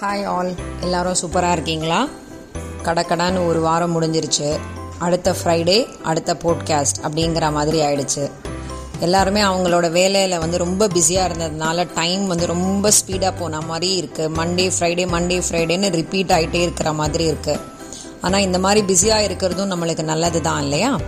[0.00, 2.08] Hi all எல்லாரும் சூப்பராக இருக்கீங்களா?
[2.84, 4.58] கடக்கடான்னு ஒரு வாரம் முடிஞ்சிருச்சு.
[4.98, 8.30] அடுத்த ஃப்ரைடே அடுத்த போட்காஸ்ட் அப்படிங்கிற மாதிரி ஆயிடுச்சு.
[9.00, 14.70] எல்லாருமே அவங்களோட வேலையில் வந்து ரொம்ப பிஸியாக இருந்ததுனால டைம் வந்து ரொம்ப ஸ்பீடாக போன மாதிரி இருக்குது மண்டே
[14.78, 17.60] ஃப்ரைடே மண்டே ஃப்ரைடேன்னு ரிப்பீட் ஆகிட்டே இருக்கிற மாதிரி இருக்குது
[18.20, 20.98] ஆனால் இந்த மாதிரி பிஸியாக இருக்கிறதும் நம்மளுக்கு நல்லது தான் இல்லையா?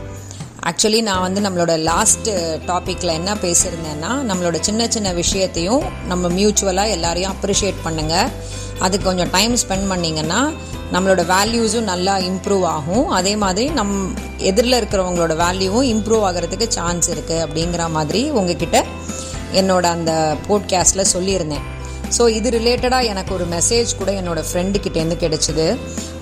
[0.67, 2.29] ஆக்சுவலி நான் வந்து நம்மளோட லாஸ்ட்
[2.67, 8.29] டாப்பிக்கில் என்ன பேசியிருந்தேன்னா நம்மளோட சின்ன சின்ன விஷயத்தையும் நம்ம மியூச்சுவலாக எல்லாரையும் அப்ரிஷியேட் பண்ணுங்கள்
[8.85, 10.41] அதுக்கு கொஞ்சம் டைம் ஸ்பெண்ட் பண்ணிங்கன்னா
[10.95, 13.07] நம்மளோட வேல்யூஸும் நல்லா இம்ப்ரூவ் ஆகும்.
[13.19, 13.97] அதே மாதிரி நம்
[14.51, 18.79] எதிரில் இருக்கிறவங்களோட வேல்யூவும் இம்ப்ரூவ் ஆகிறதுக்கு சான்ஸ் இருக்குது அப்படிங்கிற மாதிரி உங்ககிட்ட
[19.61, 20.13] என்னோட அந்த
[20.49, 21.67] போட்காஸ்டில் சொல்லியிருந்தேன்.
[22.17, 25.67] ஸோ இது ரிலேட்டடாக எனக்கு ஒரு மெசேஜ் கூட என்னோட ஃப்ரெண்டுக்கிட்டேருந்து கிடைச்சிது.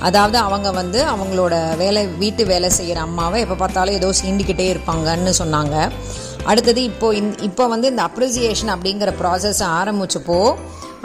[0.06, 5.74] அதாவது அவங்க வந்து அவங்களோட வேலை வீட்டு வேலை செய்கிற அம்மாவை எப்போ பார்த்தாலும் ஏதோ சீண்டிக்கிட்டே இருப்பாங்கன்னு சொன்னாங்க.
[6.50, 10.40] அடுத்தது இப்போ இந் இப்போ வந்து இந்த அப்ரிசியேஷன் அப்படிங்கிற ப்ராசஸ் ஆரம்பிச்சப்போ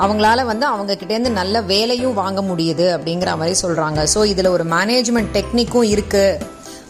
[0.03, 5.33] அவங்களால வந்து அவங்க கிட்டேருந்து நல்ல வேலையும் வாங்க முடியுது அப்படிங்கிற மாதிரி சொல்கிறாங்க ஸோ இதில் ஒரு மேனேஜ்மெண்ட்
[5.37, 6.39] டெக்னிக்கும் இருக்குது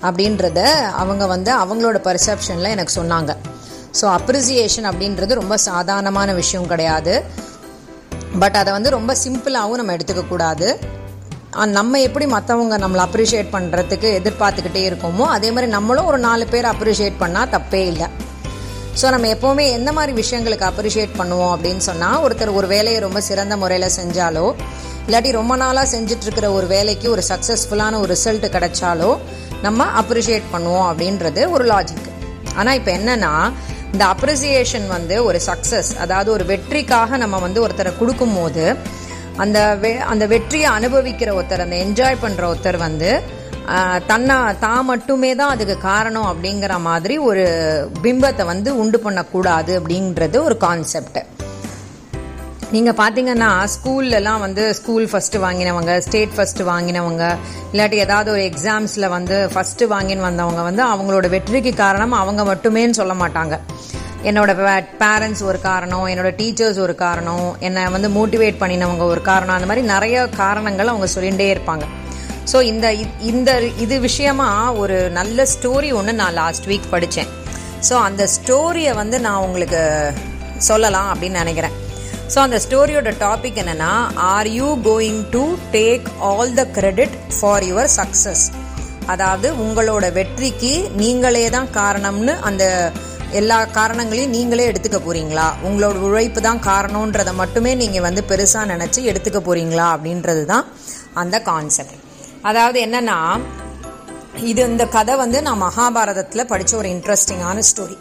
[0.08, 0.60] அப்படின்றத
[1.02, 3.32] அவங்க வந்து அவங்களோட பர்செப்ஷனில் எனக்கு சொன்னாங்க.
[4.00, 7.14] ஸோ அப்ரிசியேஷன் அப்படின்றது ரொம்ப சாதாரணமான விஷயம் கிடையாது.
[8.42, 10.68] பட் அதை வந்து ரொம்ப சிம்பிளாகவும் நம்ம எடுத்துக்கக்கூடாது
[11.78, 17.18] நம்ம எப்படி மற்றவங்க நம்மளை அப்ரிஷியேட் பண்ணுறதுக்கு எதிர்பார்த்துக்கிட்டே இருக்கோமோ அதே மாதிரி நம்மளும் ஒரு நாலு பேர் அப்ரிஷியேட்
[17.24, 18.08] பண்ணால் தப்பே இல்லை.
[19.00, 23.56] ஸோ நம்ம எப்போவுமே எந்த மாதிரி விஷயங்களுக்கு அப்ரிஷியேட் பண்ணுவோம் அப்படின்னு சொன்னால் ஒருத்தர் ஒரு வேலையை ரொம்ப சிறந்த
[23.58, 24.46] முறையில் செஞ்சாலோ
[25.08, 29.12] இல்லாட்டி ரொம்ப நாளாக செஞ்சிட்ருக்கிற ஒரு வேலைக்கு ஒரு சக்ஸஸ்ஃபுல்லான ஒரு ரிசல்ட் கிடைச்சாலோ
[29.62, 32.10] நம்ம அப்ரிஷியேட் பண்ணுவோம் அப்படின்றது ஒரு லாஜிக்
[32.56, 33.34] ஆனால் இப்போ என்னென்னா
[33.94, 38.66] இந்த அப்ரிசியேஷன் வந்து ஒரு சக்ஸஸ் அதாவது ஒரு வெற்றிக்காக நம்ம வந்து ஒருத்தரை கொடுக்கும்போது
[39.38, 43.12] அந்த வெ அந்த வெற்றியை அனுபவிக்கிற ஒருத்தர் அந்த என்ஜாய் பண்ணுற ஒருத்தர் வந்து
[44.08, 47.44] தன்னை தான் மட்டுமே தான் அதுக்கு காரணம் அப்படிங்கிற மாதிரி ஒரு
[48.04, 51.20] பிம்பத்தை வந்து உண்டு பண்ணக்கூடாது அப்படின்றது ஒரு கான்செப்ட்
[52.72, 57.24] நீங்கள் பார்த்தீங்கன்னா ஸ்கூல்லலாம் வந்து ஸ்கூல் ஃபஸ்ட்டு வாங்கினவங்க ஸ்டேட் ஃபஸ்ட்டு வாங்கினவங்க
[57.72, 63.14] இல்லாட்டி ஏதாவது ஒரு எக்ஸாம்ஸில் வந்து ஃபஸ்ட்டு வாங்கின்னு வந்தவங்க வந்து அவங்களோட வெற்றிக்கு காரணம் அவங்க மட்டுமேன்னு சொல்ல
[63.14, 63.58] மாட்டாங்க.
[64.30, 64.52] என்னோட
[65.04, 69.86] பேரண்ட்ஸ் ஒரு காரணம் என்னோட டீச்சர்ஸ் ஒரு காரணம் என்னை வந்து மோட்டிவேட் பண்ணினவங்க ஒரு காரணம் அந்த மாதிரி
[69.94, 71.86] நிறைய காரணங்கள் அவங்க சொல்லிகிட்டே இருப்பாங்க.
[72.46, 77.28] ஸோ இந்த இந்த இது விஷயமா ஒரு நல்ல ஸ்டோரி ஒன்று நான் லாஸ்ட் வீக் படித்தேன்
[77.90, 79.82] ஸோ அந்த ஸ்டோரியை வந்து நான் உங்களுக்கு
[80.58, 81.76] சொல்லலாம் அப்படின்னு நினைக்கிறேன்.
[82.34, 87.90] ஸோ அந்த ஸ்டோரியோட டாபிக் என்னன்னா are you going to take all the credit for your
[88.00, 88.44] success
[89.06, 92.92] அதாவது உங்களோட வெற்றிக்கு நீங்களே தான் காரணம்னு அந்த
[93.40, 95.48] எல்லா காரணங்களையும் நீங்களே எடுத்துக்க போறீங்களா?
[95.68, 99.86] உங்களோட உழைப்பு தான் காரணன்றதை மட்டுமே நீங்கள் வந்து பெருசாக நினச்சி எடுத்துக்க போறீங்களா?
[99.96, 100.66] அப்படின்றது தான்
[101.14, 102.01] அந்த கான்செப்ட்
[102.50, 103.18] அதாவது என்னன்னா
[104.50, 107.98] இது இந்த கதை வந்து நான் மகாபாரதத்தில் படித்த ஒரு இன்ட்ரெஸ்டிங்கான ஸ்டோரி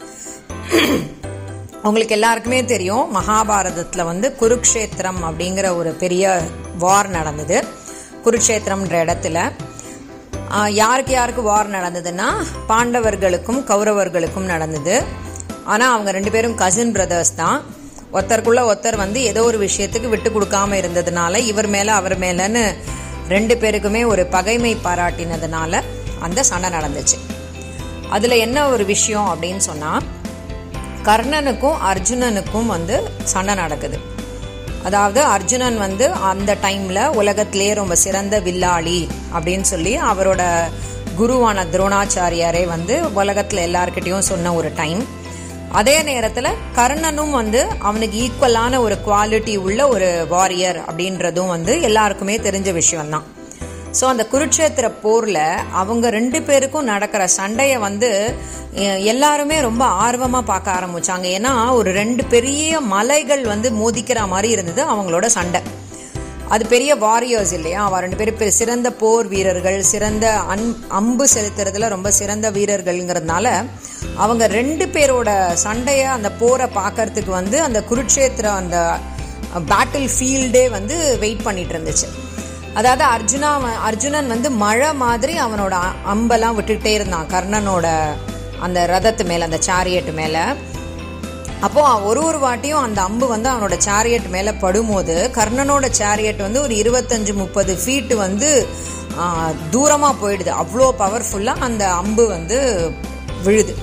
[1.89, 6.25] உங்களுக்கு எல்லாருக்குமே தெரியும் மகாபாரதத்தில் வந்து குருக்ஷேத்திரம் அப்படிங்கிற ஒரு பெரிய
[6.83, 7.59] வார் நடந்தது.
[8.25, 9.39] குருக்ஷேத்திரம்ன்ற இடத்துல
[10.81, 12.29] யாருக்கு யாருக்கு வார் நடந்ததுன்னா
[12.71, 14.95] பாண்டவர்களுக்கும் கௌரவர்களுக்கும் நடந்தது.
[15.73, 17.59] ஆனால் அவங்க ரெண்டு பேரும் கசின் பிரதர்ஸ் தான்.
[18.15, 22.65] ஒருத்தருக்குள்ள ஒருத்தர் வந்து ஏதோ ஒரு விஷயத்துக்கு விட்டு கொடுக்காம இருந்ததுனால இவர் மேலே அவர் மேலேன்னு
[23.33, 25.83] ரெண்டு பேருக்குமே ஒரு பகைமை பாராட்டினதுனால
[26.27, 27.19] அந்த சண்டை நடந்துச்சு.
[28.15, 30.07] அதில் என்ன ஒரு விஷயம் அப்படின்னு சொன்னால்
[31.09, 32.97] கர்ணனுக்கும் அர்ஜுனனுக்கும் வந்து
[33.33, 33.99] சண்டை நடக்குது.
[34.89, 39.01] அதாவது அர்ஜுனன் வந்து அந்த டைமில் உலகத்திலேயே ரொம்ப சிறந்த வில்லாளி
[39.35, 40.43] அப்படின்னு சொல்லி அவரோட
[41.19, 45.03] குருவான துரோணாச்சாரியாரே வந்து உலகத்தில் எல்லார்கிட்டையும் சொன்ன ஒரு டைம்
[45.79, 52.71] அதே நேரத்தில் கர்ணனும் வந்து அவனுக்கு ஈக்குவலான ஒரு குவாலிட்டி உள்ள ஒரு வாரியர் அப்படின்றதும் வந்து எல்லாருக்குமே தெரிஞ்ச
[52.79, 53.27] விஷயம்தான்.
[53.99, 55.45] ஸோ அந்த குருட்சேத்திர போரில்
[55.81, 58.11] அவங்க ரெண்டு பேருக்கும் நடக்கிற சண்டையை வந்து
[59.13, 61.27] எல்லாருமே ரொம்ப ஆர்வமாக பார்க்க ஆரம்பிச்சாங்க.
[61.39, 65.63] ஏன்னா ஒரு ரெண்டு பெரிய மலைகள் வந்து மோதிக்கிற மாதிரி இருந்தது அவங்களோட சண்டை.
[66.55, 67.81] அது பெரிய வாரியர்ஸ் இல்லையா?
[67.89, 73.47] அவ ரெண்டு பேரும் சிறந்த போர் வீரர்கள் சிறந்த அன் அம்பு செலுத்துறதுல ரொம்ப சிறந்த வீரர்கள்ங்கிறதுனால
[74.17, 75.31] அவங்க ரெண்டு பேரோட
[75.65, 78.77] சண்டையை அந்த போரை பார்க்கறதுக்கு வந்து அந்த குருட்சேத்திர அந்த
[79.71, 82.09] பேட்டில் ஃபீல்டே வந்து வெயிட் பண்ணிட்டு இருந்துச்சு.
[82.75, 83.51] அதாவது அர்ஜுனா
[83.89, 85.77] அர்ஜுனன் வந்து மழை மாதிரி அவனோட
[86.15, 87.31] அம்பெல்லாம் விட்டுக்கிட்டே இருந்தான்.
[87.35, 87.87] கர்ணனோட
[88.67, 90.43] அந்த ரதத்து மேலே அந்த சாரியட்டு மேலே.
[91.67, 96.75] அப்போ ஒரு ஒரு வாட்டியும் அந்த அம்பு வந்து அவனோட சேரியட் மேலே படும்போது கர்ணனோட சேரியட் வந்து ஒரு
[96.83, 98.51] இருபத்தஞ்சு முப்பது ஃபீட்டு வந்து
[99.75, 100.51] தூரமாக போயிடுது.
[100.63, 102.59] அவ்வளோ பவர்ஃபுல்லாக அந்த அம்பு வந்து
[103.47, 103.75] விழுது.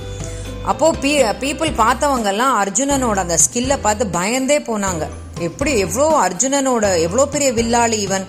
[0.70, 5.04] அப்போது பீ பீப்புள் பார்த்தவங்கெல்லாம் அர்ஜுனனோட அந்த ஸ்கில்லை பார்த்து பயந்தே போனாங்க.
[5.48, 8.26] எப்படி எவ்வளோ அர்ஜுனனோட எவ்வளோ பெரிய வில்லாளி இவன்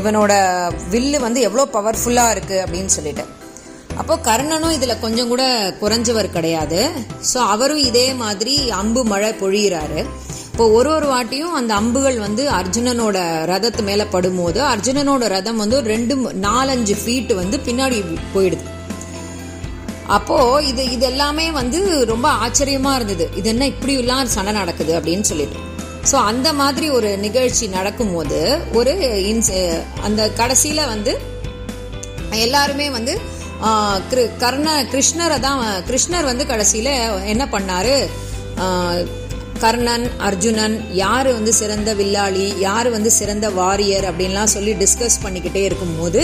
[0.00, 0.32] இவனோட
[0.92, 3.24] வில்லு வந்து எவ்வளோ பவர்ஃபுல்லாக இருக்குது அப்படின்னு சொல்லிட்டு.
[4.00, 5.44] அப்போ கர்ணனும் இதில் கொஞ்சம் கூட
[5.80, 6.78] குறைஞ்சவர் கிடையாது.
[7.30, 10.00] ஸோ அவரும் இதே மாதிரி அம்பு மழை பொழியிறாரு.
[10.50, 13.18] இப்போ ஒரு ஒரு வாட்டியும் அந்த அம்புகள் வந்து அர்ஜுனனோட
[13.50, 16.14] ரதத்து மேல படும்போது அர்ஜுனனோட ரதம் வந்து ரெண்டு
[16.46, 17.98] நாலஞ்சு ஃபீட் வந்து பின்னாடி
[18.34, 18.66] போயிடுது.
[20.16, 20.36] அப்போ
[20.70, 21.78] இது இது எல்லாமே வந்து
[22.12, 23.26] ரொம்ப ஆச்சரியமா இருந்தது.
[23.40, 25.60] இது என்ன இப்படி எல்லாம் சண்டை நடக்குது அப்படின்னு சொல்லிட்டு.
[26.10, 28.40] ஸோ அந்த மாதிரி ஒரு நிகழ்ச்சி நடக்கும்போது
[28.80, 28.94] ஒரு
[29.30, 29.54] இன்ஸ்
[30.08, 31.14] அந்த கடைசியில வந்து
[32.46, 33.14] எல்லாருமே வந்து
[34.42, 36.88] கர்ண கிருஷ்ணரை தான் கிருஷ்ணர் வந்து கடைசியில
[37.32, 37.96] என்ன பண்ணாரு?
[39.62, 46.22] கர்ணன் அர்ஜுனன் யாரு வந்து சிறந்த வில்லாளி யாரு வந்து சிறந்த வாரியர் அப்படின்லாம் சொல்லி டிஸ்கஸ் பண்ணிக்கிட்டே இருக்கும்போது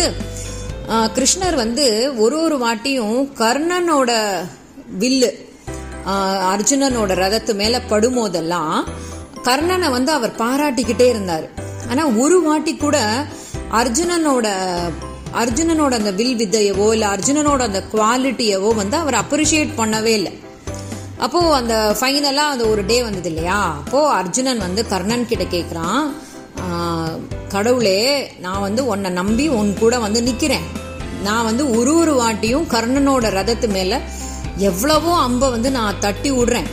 [1.17, 1.87] கிருஷ்ணர் வந்து
[2.25, 4.11] ஒரு ஒரு வாட்டியும் கர்ணனோட
[5.03, 5.31] வில்லு
[6.53, 8.77] அர்ஜுனனோட ரதத்து மேல படும்போதெல்லாம்
[9.49, 11.47] கர்ணனை வந்து அவர் பாராட்டிக்கிட்டே இருந்தார்.
[11.91, 12.99] ஆனா ஒரு வாட்டி கூட
[13.81, 14.49] அர்ஜுனனோட
[15.39, 20.33] அர்ஜுனனோட அந்த வில் வித்தையவோ இல்ல அர்ஜுனனோட அந்த குவாலிட்டியவோ வந்து அவர் அப்ரிஷியேட் பண்ணவே இல்லை.
[21.17, 23.59] அப்போ அந்த ஃபைனலா அந்த ஒரு டே வந்தது இல்லையா?
[23.83, 26.03] அப்போ அர்ஜுனன் வந்து கர்ணன் கிட்ட கேக்குறான்
[27.49, 30.67] கடவுளே நான் வந்து உன்னை நம்பி உன் கூட வந்து நிக்கிறேன்.
[31.23, 34.01] நான் வந்து ஒரு ஒரு வாட்டியும் கர்ணனோட ரதத்து மேல
[34.57, 36.69] எவ்வளவோ அம்பை வந்து நான் தட்டி விடுறேன்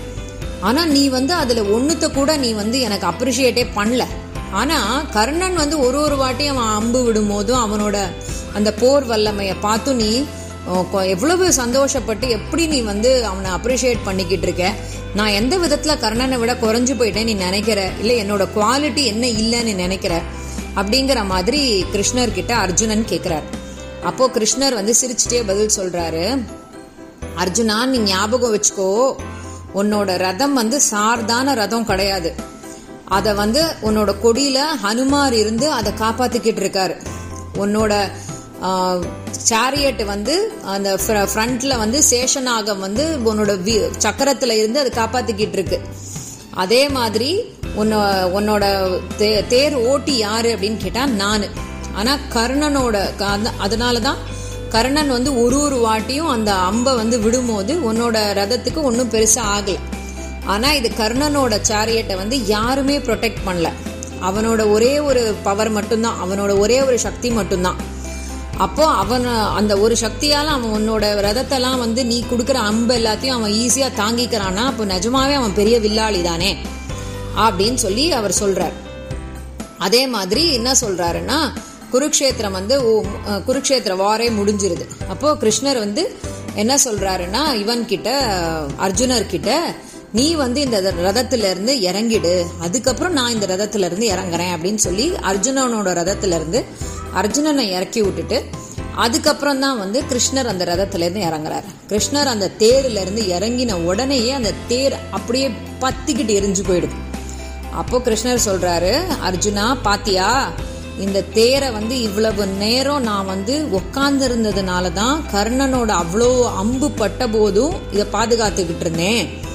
[0.62, 4.06] ஆனா நீ வந்து அதுல ஒண்ணுத்த கூட நீ வந்து எனக்கு அப்ரிஷியேட்டே பண்ணல.
[4.60, 4.80] ஆனா
[5.16, 7.98] கர்ணன் வந்து ஒரு ஒரு வாட்டியும் அவன் அம்பு விடும் போதும் அவனோட
[8.54, 10.12] அந்த போர் வல்லமைய பார்த்து நீ
[11.14, 14.66] எவ்வளவு சந்தோஷப்பட்டு எப்படி நீ வந்து அவனை அப்ரிஷியேட் பண்ணிக்கிட்டு இருக்க?
[15.16, 17.80] நான் எந்த விதத்துல கர்ணனை விட குறைஞ்சு போயிட்டேன் நீ நினைக்கிற?
[18.02, 20.16] இல்ல என்னோட குவாலிட்டி என்ன இல்லைன்னு நினைக்கிற?
[20.76, 21.62] அப்படிங்கிற மாதிரி
[21.94, 23.48] கிருஷ்ணர் கிட்ட அர்ஜுனன் கேக்குறார்.
[24.04, 26.26] அப்போ கிருஷ்ணர் வந்து சிரிச்சுட்டே பதில் சொல்றாரு.
[27.44, 28.92] அர்ஜுனா நீ ஞாபகம் வச்சுக்கோ
[29.76, 32.30] உன்னோட ரதம் வந்து சார்தான ரதம் கிடையாது.
[33.08, 36.96] அத வந்து உன்னோட கொடியில ஹனுமார் இருந்து அதை காப்பாத்திக்கிட்டு இருக்காரு
[37.58, 37.94] உன்னோட
[39.50, 43.52] சேரியட் வந்து அந்த ஃப்ரண்ட்ல வந்து சேஷநாகம் வந்து உன்னோட
[44.00, 45.82] சக்கரத்துல இருந்து அது காப்பாத்திக்கிட்டு இருக்கு
[46.52, 47.42] அதே மாதிரி
[47.78, 47.98] உன்னோ
[48.34, 48.66] உன்னோட
[49.18, 51.44] தே- தேர் ஓட்டி யாரு அப்படின்னு கேட்டா நான்.
[51.94, 54.18] ஆனா கர்ணனோட க- அந்த- அதனாலதான்
[54.70, 59.76] கர்ணன் வந்து ஒரு ஒரு வாட்டியும் அந்த அம்பை வந்து விடும்போது உன்னோட ரதத்துக்கு ஒன்றும் பெருசா ஆகலை.
[60.48, 63.72] ஆனா இது கர்ணனோட சேரியட்டை வந்து யாருமே ப்ரொடெக்ட் பண்ணல.
[64.22, 67.76] அவனோட ஒரே ஒரு பவர் மட்டும்தான் அவனோட ஒரே ஒரு சக்தி மட்டும்தான்.
[68.58, 73.92] அப்போ அவன் அந்த ஒரு சக்தியால அவன் உன்னோட ரதத்தெல்லாம் வந்து நீ கொடுக்குற அம்பு எல்லாத்தையும் அவன் ஈஸியா
[73.98, 76.58] தாங்கிக்கிறான்னா அப்போ நிஜமாவே அவன் பெரிய வில்லாளி தானே?
[77.38, 78.72] அப்படின்னு சொல்லி அவர் சொல்றார்.
[79.78, 81.54] அதே மாதிரி என்ன சொல்றாருன்னா
[81.94, 84.88] குருக்ஷேத்திரம் வந்து ஓ- குருக்ஷேத்திர வாரே முடிஞ்சிருது.
[85.08, 86.16] அப்போ கிருஷ்ணர் வந்து
[86.56, 88.26] என்ன சொல்றாருன்னா இவன் கிட்ட
[88.80, 89.76] அர்ஜுனர் கிட்ட
[90.14, 92.46] நீ வந்து இந்த ரதத்திலிருந்து இறங்கிடு.
[92.66, 96.64] அதுக்கப்புறம் நான் இந்த ரதத்திலிருந்து இறங்குறேன் அப்படின்னு சொல்லி அர்ஜுனனோட ரதத்திலிருந்து
[97.14, 98.44] அர்ஜுனனை இறக்கி விட்டுட்டு
[98.96, 101.68] அதுக்கப்புறம் தான் வந்து கிருஷ்ணர் அந்த ரதத்திலேருந்து இறங்குறாரு.
[101.90, 105.50] கிருஷ்ணர் அந்த தேர்லேருந்து இறங்கின உடனேயே அந்த தேர் அப்படியே
[105.82, 106.96] பத்திக்கிட்டு எரிஞ்சு போயிடுது.
[107.74, 108.94] அப்போ கிருஷ்ணர் சொல்றாரு
[109.30, 110.52] அர்ஜுனா பாத்தியா?
[111.00, 116.30] இந்த தேரை வந்து இவ்வளவு நேரம் நான் வந்து உக்காந்துருந்ததுனால தான் கர்ணனோட அவ்வளோ
[116.64, 119.46] அம்பு பட்ட போதும் இதை பாதுகாத்துக்கிட்டு இருந்தேன்.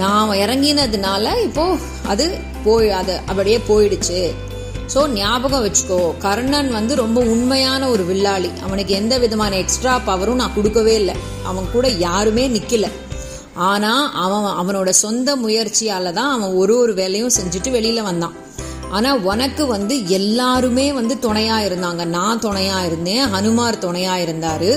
[0.00, 1.64] நான் இறங்கினதுனால இப்போ
[2.12, 2.24] அது
[2.64, 4.20] போய் அது அப்படியே போயிடுச்சு.
[4.94, 8.50] ஸோ ஞாபகம் வச்சுக்கோ கர்ணன் வந்து ரொம்ப உண்மையான ஒரு வில்லாளி.
[8.62, 11.14] அவனுக்கு எந்த விதமான எக்ஸ்ட்ரா பவரும் நான் கொடுக்கவே இல்லை.
[11.44, 12.88] அவன் கூட யாருமே நிக்கல.
[13.70, 13.92] ஆனா
[14.24, 18.34] அவன் அவனோட சொந்த முயற்சியால தான் அவன் ஒரு ஒரு வேலையும் செஞ்சுட்டு வெளியில வந்தான்.
[18.90, 22.04] ஆனா உனக்கு வந்து எல்லாருமே வந்து துணையா இருந்தாங்க.
[22.04, 23.24] நான் துணையா இருந்தேன்.
[23.34, 24.70] ஹனுமார் துணையா இருந்தாரு.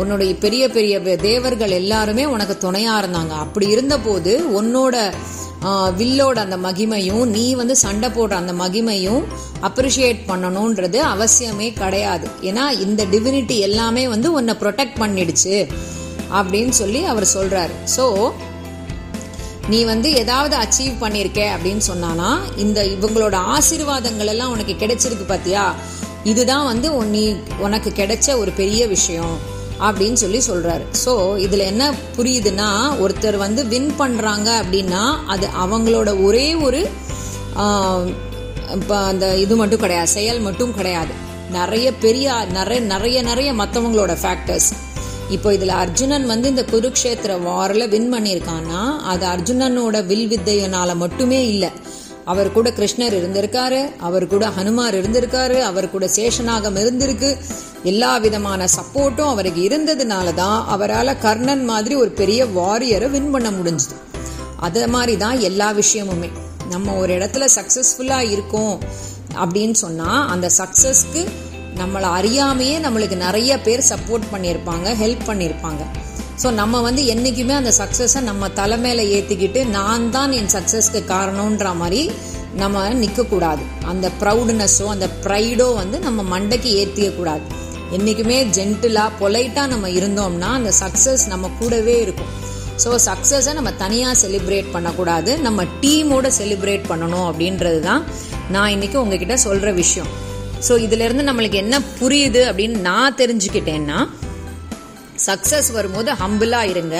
[0.00, 3.34] உன்னுடைய பெரிய பெரிய தேவர்கள் எல்லாருமே உனக்கு துணையா இருந்தாங்க.
[3.44, 4.96] அப்படி இருந்தபோது உன்னோட
[6.00, 9.22] வில்லோட அந்த மகிமையும் நீ வந்து சண்டை போடுற அந்த மகிமையும்
[9.68, 12.28] அப்ரிஷியேட் பண்ணணும்ன்றது அவசியமே கிடையாது.
[12.42, 15.56] ஏன்னா இந்த டிவினிட்டி எல்லாமே வந்து உன்னை ப்ரொடெக்ட் பண்ணிடுச்சு
[16.40, 17.74] அப்படின்னு சொல்லி அவர் சொல்றாரு.
[17.96, 18.06] ஸோ
[19.72, 22.28] நீ வந்து ஏதாவது அச்சீவ் பண்ணியிருக்க அப்படின்னு சொன்னானா
[22.64, 25.64] இந்த இவங்களோட ஆசீர்வாதங்கள் எல்லாம் உனக்கு கிடைச்சிருக்கு பாத்தியா?
[26.30, 27.24] இதுதான் வந்து நீ
[27.66, 29.36] உனக்கு கிடைச்ச ஒரு பெரிய விஷயம்
[29.88, 30.84] அப்படின்னு சொல்லி சொல்றாரு.
[31.04, 31.12] ஸோ
[31.46, 31.84] இதுல என்ன
[32.16, 32.70] புரியுதுன்னா
[33.04, 35.02] ஒருத்தர் வந்து வின் பண்றாங்க அப்படின்னா
[35.34, 36.80] அது அவங்களோட ஒரே ஒரு
[39.10, 41.12] அந்த இது மட்டும் கிடையாது செயல் மட்டும் கிடையாது.
[41.58, 44.68] நிறைய பெரிய நிறைய நிறைய நிறைய மற்றவங்களோட ஃபேக்டர்ஸ்
[45.30, 48.80] இப்போ இதுல அர்ஜுனன் வந்து இந்த குருக்ஷேத்திர வாரில் வின் பண்ணியிருக்கான்னா
[49.12, 51.70] அது அர்ஜுனனோட வில் வித்தையனால மட்டுமே இல்லை.
[52.24, 57.30] அவர் கூட கிருஷ்ணர் இருந்திருக்காரு அவர் கூட ஹனுமார் இருந்திருக்காரு அவர் கூட சேஷநாகம் இருந்திருக்கு.
[57.82, 63.96] எல்லா விதமான சப்போர்ட்டும் அவருக்கு இருந்ததுனால தான் அவரால் கர்ணன் மாதிரி ஒரு பெரிய வாரியரை வின் பண்ண முடிஞ்சுது.
[64.66, 66.30] அது மாதிரி தான் எல்லா விஷயமுமே.
[66.70, 68.78] நம்ம ஒரு இடத்துல சக்சஸ்ஃபுல்லாக இருக்கோம்
[69.44, 71.22] அப்படின்னு சொன்னால் அந்த சக்ஸஸ்க்கு
[71.80, 75.82] நம்மளை அறியாமையே நம்மளுக்கு நிறைய பேர் சப்போர்ட் பண்ணியிருப்பாங்க ஹெல்ப் பண்ணியிருப்பாங்க.
[76.42, 82.02] ஸோ நம்ம வந்து என்றைக்குமே அந்த சக்ஸஸை நம்ம தலைமையில ஏற்றிக்கிட்டு நான் தான் என் சக்ஸஸ்க்கு காரணன்ற மாதிரி
[82.60, 87.46] நம்ம நிற்கக்கூடாது அந்த ப்ரௌட்னஸோ அந்த ப்ரைடோ வந்து நம்ம மண்டைக்கு ஏற்றிக்கக்கூடாது
[87.96, 92.32] என்றைக்குமே ஜென்டிலாக பொலைட்டாக நம்ம இருந்தோம்னா அந்த சக்ஸஸ் நம்ம கூடவே இருக்கும்.
[92.82, 95.30] ஸோ சக்ஸஸை நம்ம தனியாக செலிப்ரேட் பண்ணக்கூடாது.
[95.46, 98.02] நம்ம டீமோட செலிப்ரேட் பண்ணணும் அப்படின்றது தான்
[98.54, 100.10] நான் இன்னைக்கு உங்ககிட்ட சொல்கிற விஷயம்.
[100.66, 103.98] ஸோ இதுலேருந்து நம்மளுக்கு என்ன புரியுது அப்படின்னு நான் தெரிஞ்சுக்கிட்டேன்னா
[105.26, 106.96] சக்ஸஸ் வரும்போது ஹம்பிளாக இருங்க.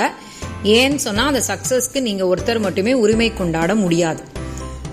[0.79, 4.23] ஏன்னு சொன்னால் அந்த சக்ஸஸ்க்கு நீங்கள் ஒருத்தர் மட்டுமே உரிமை கொண்டாட முடியாது.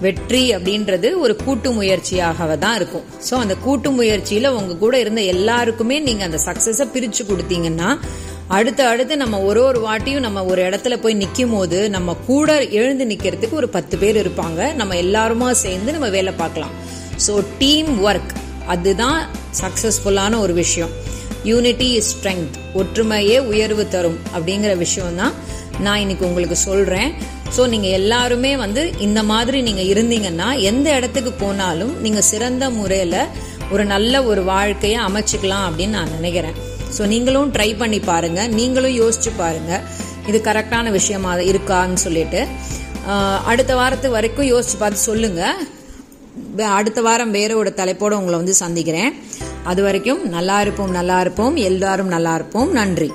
[0.04, 3.06] வெற்றி அப்படின்றது ஒரு கூட்டு முயற்சியாக தான் இருக்கும்.
[3.28, 7.90] ஸோ அந்த கூட்டு முயற்சியில் உங்க கூட இருந்த எல்லாருக்குமே நீங்கள் அந்த சக்ஸஸை பிரித்து கொடுத்தீங்கன்னா
[8.58, 13.06] அடுத்து அடுத்து நம்ம ஒரு ஒரு வாட்டியும் நம்ம ஒரு இடத்துல போய் நிற்கும் போது நம்ம கூட எழுந்து
[13.12, 14.60] நிற்கிறதுக்கு ஒரு பத்து பேர் இருப்பாங்க.
[14.82, 16.76] நம்ம எல்லாருமா சேர்ந்து நம்ம வேலை பார்க்கலாம்.
[17.28, 18.34] ஸோ டீம் ஒர்க்
[18.74, 19.20] அதுதான்
[19.62, 20.94] சக்ஸஸ்ஃபுல்லான ஒரு விஷயம்.
[21.52, 25.34] யூனிட்டி இஸ் ஸ்ட்ரென்த் ஒற்றுமையே உயர்வு தரும் அப்படிங்கிற விஷயம் தான்
[25.86, 27.10] நான் இன்னைக்கு உங்களுக்கு சொல்றேன்.
[27.56, 33.18] ஸோ நீங்க எல்லாருமே வந்து இந்த மாதிரி நீங்க இருந்தீங்கன்னா எந்த இடத்துக்கு போனாலும் நீங்க சிறந்த முறையில
[33.74, 36.58] ஒரு நல்ல ஒரு வாழ்க்கையை அமைச்சுக்கலாம் அப்படின்னு நான் நினைக்கிறேன்.
[36.96, 38.42] ஸோ நீங்களும் ட்ரை பண்ணி பாருங்க.
[38.58, 39.74] நீங்களும் யோசிச்சு பாருங்க.
[40.30, 42.42] இது கரெக்டான விஷயமா இருக்கான்னு சொல்லிட்டு.
[43.52, 45.42] அடுத்த வாரத்து வரைக்கும் யோசிச்சு பார்த்து சொல்லுங்க.
[46.66, 49.14] அடுத்த வாரம் வேற ஒரு தலைப்போட உங்களை வந்து சந்திக்கிறேன்.
[49.64, 51.56] அது வரைக்கும் நல்லா இருப்போம் நல்லா இருப்போம்.
[51.56, 52.72] எல்லாரும் நல்லா இருப்போம்.
[52.72, 53.12] நன்றி.